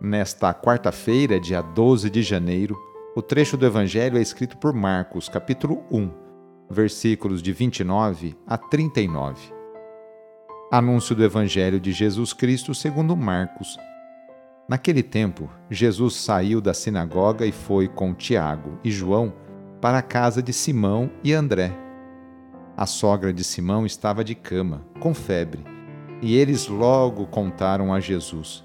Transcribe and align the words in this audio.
Nesta 0.00 0.54
quarta-feira, 0.54 1.38
dia 1.38 1.60
12 1.60 2.08
de 2.08 2.22
janeiro, 2.22 2.76
o 3.14 3.20
trecho 3.20 3.56
do 3.56 3.66
Evangelho 3.66 4.16
é 4.16 4.22
escrito 4.22 4.56
por 4.56 4.72
Marcos, 4.72 5.28
capítulo 5.28 5.84
1, 5.90 6.10
versículos 6.70 7.42
de 7.42 7.52
29 7.52 8.36
a 8.46 8.56
39. 8.56 9.52
Anúncio 10.72 11.14
do 11.14 11.24
Evangelho 11.24 11.78
de 11.78 11.92
Jesus 11.92 12.32
Cristo 12.32 12.74
segundo 12.74 13.16
Marcos. 13.16 13.78
Naquele 14.68 15.02
tempo, 15.02 15.50
Jesus 15.68 16.14
saiu 16.14 16.60
da 16.60 16.72
sinagoga 16.72 17.44
e 17.44 17.52
foi 17.52 17.88
com 17.88 18.14
Tiago 18.14 18.78
e 18.82 18.90
João 18.90 19.32
para 19.80 19.98
a 19.98 20.02
casa 20.02 20.42
de 20.42 20.52
Simão 20.52 21.10
e 21.22 21.32
André 21.32 21.76
a 22.80 22.86
sogra 22.86 23.30
de 23.30 23.44
Simão 23.44 23.84
estava 23.84 24.24
de 24.24 24.34
cama, 24.34 24.82
com 25.00 25.12
febre, 25.12 25.62
e 26.22 26.34
eles 26.34 26.66
logo 26.66 27.26
contaram 27.26 27.92
a 27.92 28.00
Jesus. 28.00 28.64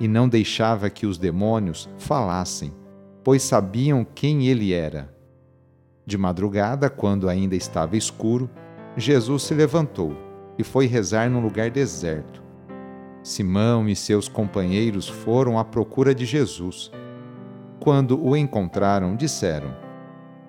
E 0.00 0.08
não 0.08 0.28
deixava 0.28 0.90
que 0.90 1.06
os 1.06 1.18
demônios 1.18 1.88
falassem, 1.98 2.72
pois 3.22 3.42
sabiam 3.42 4.04
quem 4.04 4.48
ele 4.48 4.72
era. 4.72 5.14
De 6.06 6.16
madrugada, 6.18 6.90
quando 6.90 7.28
ainda 7.28 7.54
estava 7.54 7.96
escuro, 7.96 8.50
Jesus 8.96 9.44
se 9.44 9.54
levantou 9.54 10.16
e 10.58 10.64
foi 10.64 10.86
rezar 10.86 11.30
num 11.30 11.40
lugar 11.40 11.70
deserto. 11.70 12.42
Simão 13.22 13.88
e 13.88 13.94
seus 13.94 14.28
companheiros 14.28 15.06
foram 15.06 15.58
à 15.58 15.64
procura 15.64 16.14
de 16.14 16.24
Jesus. 16.24 16.90
Quando 17.78 18.18
o 18.22 18.36
encontraram, 18.36 19.14
disseram: 19.14 19.74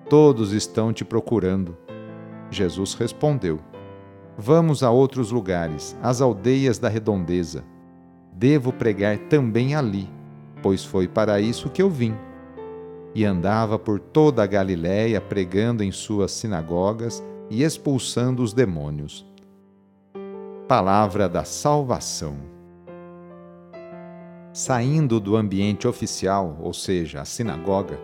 Todos 0.08 0.52
estão 0.52 0.92
te 0.92 1.04
procurando. 1.04 1.76
Jesus 2.50 2.94
respondeu: 2.94 3.60
Vamos 4.36 4.82
a 4.82 4.90
outros 4.90 5.30
lugares, 5.30 5.96
às 6.02 6.20
aldeias 6.20 6.78
da 6.78 6.88
redondeza. 6.88 7.64
Devo 8.42 8.72
pregar 8.72 9.18
também 9.28 9.76
ali, 9.76 10.10
pois 10.60 10.84
foi 10.84 11.06
para 11.06 11.40
isso 11.40 11.70
que 11.70 11.80
eu 11.80 11.88
vim. 11.88 12.12
E 13.14 13.24
andava 13.24 13.78
por 13.78 14.00
toda 14.00 14.42
a 14.42 14.46
Galiléia 14.48 15.20
pregando 15.20 15.84
em 15.84 15.92
suas 15.92 16.32
sinagogas 16.32 17.22
e 17.48 17.62
expulsando 17.62 18.42
os 18.42 18.52
demônios. 18.52 19.24
Palavra 20.66 21.28
da 21.28 21.44
Salvação. 21.44 22.34
Saindo 24.52 25.20
do 25.20 25.36
ambiente 25.36 25.86
oficial, 25.86 26.58
ou 26.60 26.74
seja, 26.74 27.20
a 27.20 27.24
sinagoga, 27.24 27.96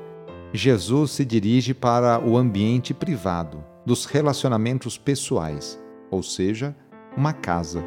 Jesus 0.53 1.11
se 1.11 1.25
dirige 1.25 1.75
para 1.75 2.25
o 2.25 2.37
ambiente 2.37 2.95
privado, 2.95 3.65
dos 3.85 4.05
relacionamentos 4.05 4.97
pessoais, 4.97 5.83
ou 6.13 6.23
seja, 6.23 6.77
uma 7.17 7.33
casa. 7.33 7.83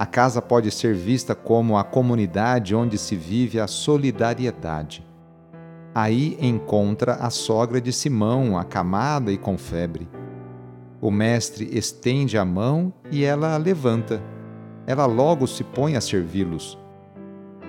A 0.00 0.06
casa 0.06 0.40
pode 0.40 0.70
ser 0.70 0.94
vista 0.94 1.34
como 1.34 1.76
a 1.76 1.84
comunidade 1.84 2.74
onde 2.74 2.96
se 2.96 3.14
vive 3.14 3.60
a 3.60 3.66
solidariedade. 3.66 5.06
Aí 5.94 6.38
encontra 6.40 7.16
a 7.16 7.28
sogra 7.28 7.82
de 7.82 7.92
Simão, 7.92 8.56
acamada 8.56 9.30
e 9.30 9.36
com 9.36 9.58
febre. 9.58 10.08
O 11.02 11.10
mestre 11.10 11.68
estende 11.76 12.38
a 12.38 12.46
mão 12.46 12.90
e 13.10 13.24
ela 13.24 13.54
a 13.54 13.58
levanta. 13.58 14.22
Ela 14.86 15.04
logo 15.04 15.46
se 15.46 15.62
põe 15.62 15.96
a 15.96 16.00
servi-los. 16.00 16.78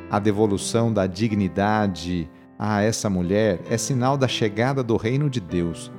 A 0.09 0.17
devolução 0.17 0.93
da 0.93 1.07
dignidade 1.07 2.31
a 2.57 2.81
essa 2.81 3.09
mulher 3.09 3.59
é 3.69 3.77
sinal 3.77 4.15
da 4.15 4.29
chegada 4.29 4.81
do 4.81 4.95
reino 4.95 5.29
de 5.29 5.41
Deus 5.41 5.91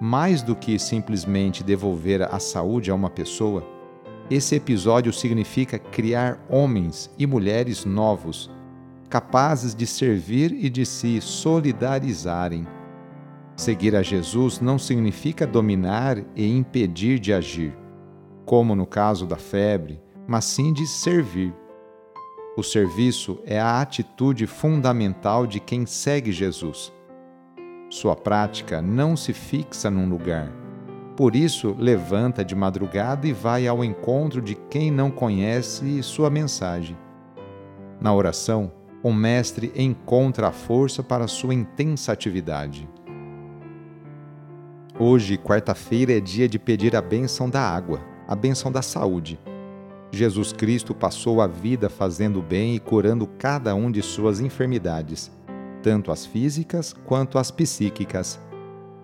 mais 0.00 0.40
do 0.40 0.56
que 0.56 0.78
simplesmente 0.78 1.62
devolver 1.62 2.22
a 2.22 2.38
saúde 2.38 2.90
a 2.90 2.94
uma 2.94 3.10
pessoa, 3.10 3.62
esse 4.30 4.54
episódio 4.54 5.12
significa 5.12 5.78
criar 5.78 6.38
homens 6.48 7.10
e 7.18 7.26
mulheres 7.26 7.84
novos, 7.84 8.50
capazes 9.08 9.74
de 9.74 9.86
servir 9.86 10.52
e 10.52 10.70
de 10.70 10.86
se 10.86 11.20
solidarizarem. 11.20 12.66
Seguir 13.56 13.96
a 13.96 14.02
Jesus 14.02 14.60
não 14.60 14.78
significa 14.78 15.46
dominar 15.46 16.16
e 16.36 16.48
impedir 16.48 17.18
de 17.18 17.32
agir, 17.32 17.76
como 18.46 18.74
no 18.74 18.86
caso 18.86 19.26
da 19.26 19.36
febre, 19.36 20.00
mas 20.26 20.44
sim 20.44 20.72
de 20.72 20.86
servir. 20.86 21.52
O 22.56 22.62
serviço 22.62 23.40
é 23.44 23.60
a 23.60 23.80
atitude 23.80 24.46
fundamental 24.46 25.46
de 25.46 25.58
quem 25.60 25.84
segue 25.84 26.30
Jesus 26.30 26.92
sua 27.90 28.14
prática 28.14 28.80
não 28.80 29.16
se 29.16 29.32
fixa 29.32 29.90
num 29.90 30.08
lugar. 30.08 30.48
Por 31.20 31.36
isso, 31.36 31.76
levanta 31.78 32.42
de 32.42 32.54
madrugada 32.54 33.28
e 33.28 33.32
vai 33.34 33.68
ao 33.68 33.84
encontro 33.84 34.40
de 34.40 34.54
quem 34.54 34.90
não 34.90 35.10
conhece 35.10 36.02
sua 36.02 36.30
mensagem. 36.30 36.96
Na 38.00 38.14
oração, 38.14 38.72
o 39.02 39.12
Mestre 39.12 39.70
encontra 39.76 40.48
a 40.48 40.50
força 40.50 41.02
para 41.02 41.28
sua 41.28 41.52
intensa 41.52 42.10
atividade. 42.10 42.88
Hoje, 44.98 45.36
quarta-feira, 45.36 46.16
é 46.16 46.20
dia 46.20 46.48
de 46.48 46.58
pedir 46.58 46.96
a 46.96 47.02
bênção 47.02 47.50
da 47.50 47.60
água, 47.60 48.00
a 48.26 48.34
bênção 48.34 48.72
da 48.72 48.80
saúde. 48.80 49.38
Jesus 50.10 50.54
Cristo 50.54 50.94
passou 50.94 51.42
a 51.42 51.46
vida 51.46 51.90
fazendo 51.90 52.40
bem 52.40 52.76
e 52.76 52.80
curando 52.80 53.26
cada 53.26 53.74
um 53.74 53.92
de 53.92 54.00
suas 54.00 54.40
enfermidades 54.40 55.30
tanto 55.82 56.12
as 56.12 56.26
físicas 56.26 56.92
quanto 56.92 57.38
as 57.38 57.50
psíquicas. 57.50 58.38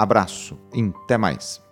Abraço 0.00 0.58
e 0.72 0.80
até 1.04 1.18
mais. 1.18 1.62